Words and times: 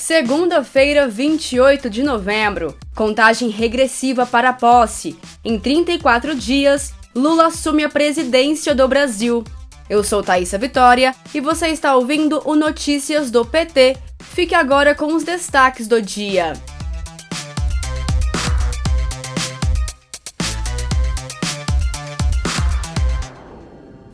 Segunda-feira, 0.00 1.06
28 1.06 1.90
de 1.90 2.02
novembro. 2.02 2.74
Contagem 2.96 3.50
regressiva 3.50 4.24
para 4.24 4.48
a 4.48 4.52
posse. 4.54 5.16
Em 5.44 5.58
34 5.58 6.34
dias, 6.34 6.94
Lula 7.14 7.48
assume 7.48 7.84
a 7.84 7.88
presidência 7.88 8.74
do 8.74 8.88
Brasil. 8.88 9.44
Eu 9.90 10.02
sou 10.02 10.22
Thaisa 10.22 10.56
Vitória 10.56 11.14
e 11.34 11.40
você 11.40 11.68
está 11.68 11.94
ouvindo 11.94 12.40
o 12.46 12.56
Notícias 12.56 13.30
do 13.30 13.44
PT. 13.44 13.98
Fique 14.20 14.54
agora 14.54 14.94
com 14.94 15.14
os 15.14 15.22
destaques 15.22 15.86
do 15.86 16.00
dia. 16.00 16.54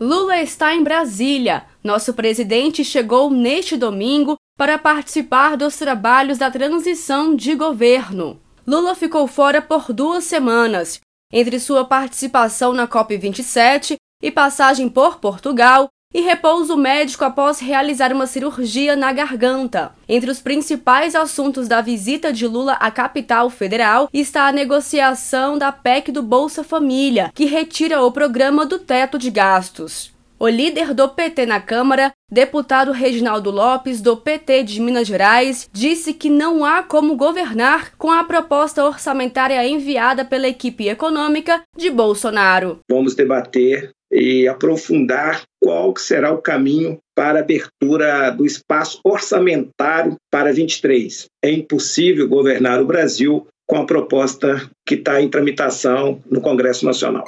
Lula 0.01 0.43
está 0.43 0.75
em 0.75 0.83
Brasília. 0.83 1.63
Nosso 1.83 2.13
presidente 2.13 2.85
chegou 2.85 3.31
neste 3.31 3.77
domingo 3.77 4.37
para 4.57 4.79
participar 4.79 5.57
dos 5.57 5.77
trabalhos 5.77 6.39
da 6.39 6.51
transição 6.51 7.37
de 7.37 7.55
governo. 7.55 8.41
Lula 8.67 8.95
ficou 8.95 9.27
fora 9.27 9.61
por 9.61 9.93
duas 9.93 10.25
semanas. 10.25 11.01
Entre 11.33 11.61
sua 11.61 11.85
participação 11.85 12.73
na 12.73 12.89
COP27 12.89 13.97
e 14.23 14.31
passagem 14.31 14.89
por 14.89 15.19
Portugal, 15.19 15.89
e 16.15 16.21
repouso 16.21 16.77
médico 16.77 17.25
após 17.25 17.59
realizar 17.59 18.11
uma 18.11 18.27
cirurgia 18.27 18.97
na 18.97 19.13
garganta. 19.13 19.93
Entre 20.09 20.31
os 20.31 20.41
principais 20.41 21.15
assuntos 21.15 21.69
da 21.69 21.83
visita 21.83 22.33
de 22.33 22.47
Lula 22.47 22.73
à 22.75 22.91
capital 22.91 23.51
federal 23.51 24.09
está 24.13 24.47
a 24.47 24.53
negociação 24.53 25.59
da 25.59 25.71
PEC 25.71 26.11
do 26.11 26.23
Bolsa 26.23 26.65
Família, 26.65 27.31
que 27.35 27.45
retira 27.45 28.01
o 28.03 28.11
programa 28.11 28.65
do 28.65 28.79
teto 28.79 29.19
de 29.19 29.31
gastos. 29.31 30.16
O 30.39 30.49
líder 30.49 30.93
do 30.93 31.09
PT 31.09 31.47
na 31.47 31.59
Câmara, 31.59 32.13
deputado 32.31 32.93
Reginaldo 32.93 33.51
Lopes, 33.51 34.03
do 34.03 34.19
PT 34.19 34.65
de 34.65 34.81
Minas 34.83 35.09
Gerais, 35.09 35.67
disse 35.73 36.13
que 36.13 36.29
não 36.29 36.63
há 36.63 36.83
como 36.83 37.17
governar 37.17 37.97
com 37.97 38.11
a 38.11 38.23
proposta 38.23 38.85
orçamentária 38.85 39.67
enviada 39.67 40.27
pela 40.27 40.47
equipe 40.47 40.91
econômica 40.91 41.63
de 41.75 41.89
Bolsonaro. 41.89 42.81
Vamos 42.91 43.15
debater 43.15 43.93
e 44.13 44.47
aprofundar 44.47 45.43
qual 45.59 45.97
será 45.97 46.31
o 46.33 46.43
caminho 46.43 46.99
para 47.17 47.39
a 47.39 47.43
abertura 47.43 48.29
do 48.29 48.45
espaço 48.45 49.01
orçamentário 49.03 50.17
para 50.31 50.53
23. 50.53 51.25
É 51.43 51.51
impossível 51.51 52.29
governar 52.29 52.83
o 52.83 52.87
Brasil 52.87 53.47
com 53.67 53.79
a 53.79 53.87
proposta 53.87 54.71
que 54.87 54.97
está 54.97 55.19
em 55.19 55.31
tramitação 55.31 56.21
no 56.31 56.43
Congresso 56.43 56.85
Nacional. 56.85 57.25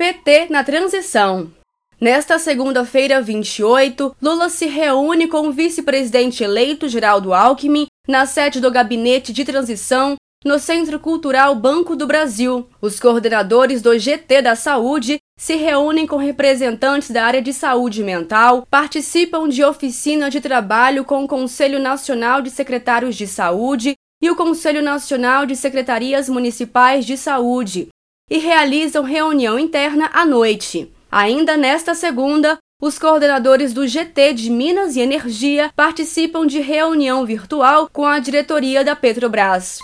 PT 0.00 0.46
na 0.48 0.64
transição. 0.64 1.52
Nesta 2.00 2.38
segunda-feira, 2.38 3.20
28, 3.20 4.16
Lula 4.22 4.48
se 4.48 4.64
reúne 4.64 5.28
com 5.28 5.48
o 5.48 5.52
vice-presidente 5.52 6.42
eleito 6.42 6.88
Geraldo 6.88 7.34
Alckmin 7.34 7.86
na 8.08 8.24
sede 8.24 8.62
do 8.62 8.70
Gabinete 8.70 9.30
de 9.30 9.44
Transição 9.44 10.16
no 10.42 10.58
Centro 10.58 10.98
Cultural 10.98 11.54
Banco 11.54 11.94
do 11.94 12.06
Brasil. 12.06 12.66
Os 12.80 12.98
coordenadores 12.98 13.82
do 13.82 13.98
GT 13.98 14.40
da 14.40 14.56
Saúde 14.56 15.18
se 15.38 15.56
reúnem 15.56 16.06
com 16.06 16.16
representantes 16.16 17.10
da 17.10 17.22
área 17.22 17.42
de 17.42 17.52
saúde 17.52 18.02
mental, 18.02 18.66
participam 18.70 19.50
de 19.50 19.62
oficina 19.62 20.30
de 20.30 20.40
trabalho 20.40 21.04
com 21.04 21.24
o 21.24 21.28
Conselho 21.28 21.78
Nacional 21.78 22.40
de 22.40 22.48
Secretários 22.48 23.16
de 23.16 23.26
Saúde 23.26 23.96
e 24.22 24.30
o 24.30 24.34
Conselho 24.34 24.80
Nacional 24.80 25.44
de 25.44 25.54
Secretarias 25.54 26.26
Municipais 26.26 27.04
de 27.04 27.18
Saúde 27.18 27.90
e 28.30 28.38
realizam 28.38 29.02
reunião 29.02 29.58
interna 29.58 30.08
à 30.12 30.24
noite. 30.24 30.90
Ainda 31.10 31.56
nesta 31.56 31.94
segunda, 31.94 32.56
os 32.80 32.98
coordenadores 32.98 33.74
do 33.74 33.86
GT 33.86 34.32
de 34.32 34.48
Minas 34.48 34.96
e 34.96 35.00
Energia 35.00 35.70
participam 35.74 36.46
de 36.46 36.60
reunião 36.60 37.26
virtual 37.26 37.90
com 37.92 38.06
a 38.06 38.18
diretoria 38.20 38.84
da 38.84 38.96
Petrobras. 38.96 39.78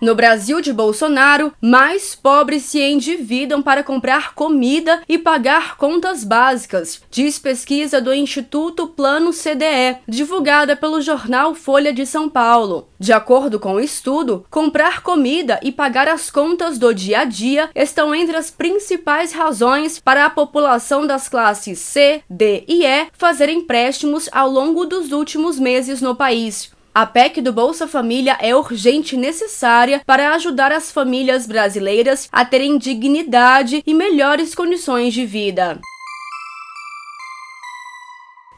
No 0.00 0.14
Brasil 0.14 0.60
de 0.60 0.72
Bolsonaro, 0.72 1.52
mais 1.60 2.14
pobres 2.14 2.62
se 2.62 2.80
endividam 2.80 3.60
para 3.60 3.82
comprar 3.82 4.32
comida 4.32 5.02
e 5.08 5.18
pagar 5.18 5.76
contas 5.76 6.22
básicas, 6.22 7.02
diz 7.10 7.36
pesquisa 7.40 8.00
do 8.00 8.14
Instituto 8.14 8.86
Plano 8.86 9.32
CDE, 9.32 9.98
divulgada 10.06 10.76
pelo 10.76 11.00
jornal 11.00 11.52
Folha 11.52 11.92
de 11.92 12.06
São 12.06 12.28
Paulo. 12.28 12.88
De 12.96 13.12
acordo 13.12 13.58
com 13.58 13.72
o 13.72 13.80
estudo, 13.80 14.46
comprar 14.48 15.02
comida 15.02 15.58
e 15.64 15.72
pagar 15.72 16.06
as 16.06 16.30
contas 16.30 16.78
do 16.78 16.94
dia 16.94 17.20
a 17.20 17.24
dia 17.24 17.68
estão 17.74 18.14
entre 18.14 18.36
as 18.36 18.52
principais 18.52 19.32
razões 19.32 19.98
para 19.98 20.26
a 20.26 20.30
população 20.30 21.08
das 21.08 21.28
classes 21.28 21.80
C, 21.80 22.22
D 22.30 22.62
e 22.68 22.86
E 22.86 23.08
fazer 23.14 23.48
empréstimos 23.48 24.28
ao 24.30 24.48
longo 24.48 24.84
dos 24.84 25.10
últimos 25.10 25.58
meses 25.58 26.00
no 26.00 26.14
país. 26.14 26.70
A 26.94 27.06
PEC 27.06 27.40
do 27.40 27.52
Bolsa 27.52 27.86
Família 27.86 28.36
é 28.40 28.56
urgente 28.56 29.14
e 29.14 29.18
necessária 29.18 30.02
para 30.04 30.34
ajudar 30.34 30.72
as 30.72 30.90
famílias 30.90 31.46
brasileiras 31.46 32.28
a 32.32 32.44
terem 32.44 32.76
dignidade 32.78 33.82
e 33.86 33.94
melhores 33.94 34.54
condições 34.54 35.14
de 35.14 35.24
vida. 35.24 35.80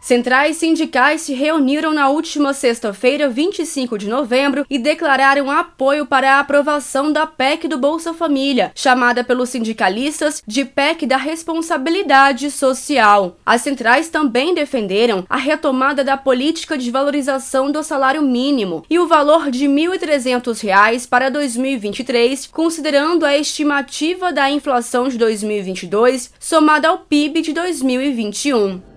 Centrais 0.00 0.56
sindicais 0.56 1.20
se 1.20 1.34
reuniram 1.34 1.92
na 1.92 2.08
última 2.08 2.54
sexta-feira, 2.54 3.28
25 3.28 3.98
de 3.98 4.08
novembro, 4.08 4.64
e 4.68 4.78
declararam 4.78 5.50
apoio 5.50 6.06
para 6.06 6.34
a 6.36 6.40
aprovação 6.40 7.12
da 7.12 7.26
PEC 7.26 7.68
do 7.68 7.78
Bolsa 7.78 8.14
Família, 8.14 8.72
chamada 8.74 9.22
pelos 9.22 9.50
sindicalistas 9.50 10.42
de 10.46 10.64
PEC 10.64 11.06
da 11.06 11.18
Responsabilidade 11.18 12.50
Social. 12.50 13.36
As 13.44 13.60
centrais 13.60 14.08
também 14.08 14.54
defenderam 14.54 15.24
a 15.28 15.36
retomada 15.36 16.02
da 16.02 16.16
política 16.16 16.78
de 16.78 16.90
valorização 16.90 17.70
do 17.70 17.82
salário 17.82 18.22
mínimo 18.22 18.84
e 18.88 18.98
o 18.98 19.06
valor 19.06 19.50
de 19.50 19.66
R$ 19.66 19.98
1.300 19.98 21.08
para 21.08 21.30
2023, 21.30 22.46
considerando 22.46 23.26
a 23.26 23.36
estimativa 23.36 24.32
da 24.32 24.50
inflação 24.50 25.08
de 25.08 25.18
2022 25.18 26.32
somada 26.40 26.88
ao 26.88 26.98
PIB 26.98 27.42
de 27.42 27.52
2021. 27.52 28.89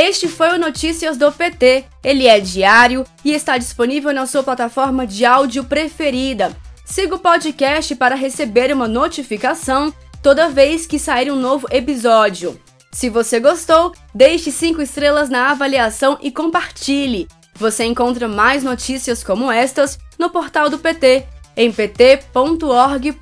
Este 0.00 0.28
foi 0.28 0.50
o 0.50 0.58
Notícias 0.60 1.16
do 1.16 1.32
PT. 1.32 1.84
Ele 2.04 2.28
é 2.28 2.38
diário 2.38 3.04
e 3.24 3.32
está 3.32 3.58
disponível 3.58 4.14
na 4.14 4.26
sua 4.26 4.44
plataforma 4.44 5.04
de 5.04 5.24
áudio 5.24 5.64
preferida. 5.64 6.56
Siga 6.84 7.16
o 7.16 7.18
podcast 7.18 7.96
para 7.96 8.14
receber 8.14 8.72
uma 8.72 8.86
notificação 8.86 9.92
toda 10.22 10.50
vez 10.50 10.86
que 10.86 11.00
sair 11.00 11.32
um 11.32 11.34
novo 11.34 11.66
episódio. 11.72 12.60
Se 12.92 13.10
você 13.10 13.40
gostou, 13.40 13.92
deixe 14.14 14.52
5 14.52 14.80
estrelas 14.80 15.28
na 15.28 15.50
avaliação 15.50 16.16
e 16.22 16.30
compartilhe. 16.30 17.26
Você 17.56 17.82
encontra 17.84 18.28
mais 18.28 18.62
notícias 18.62 19.24
como 19.24 19.50
estas 19.50 19.98
no 20.16 20.30
portal 20.30 20.70
do 20.70 20.78
PT, 20.78 21.26
em 21.56 21.72
pt.org.br. 21.72 23.18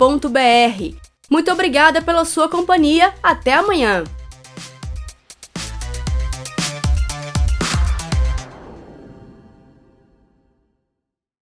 Muito 1.31 1.50
obrigada 1.50 2.03
pela 2.03 2.26
sua 2.26 2.50
companhia. 2.50 3.14
Até 3.22 3.54
amanhã! 3.54 4.04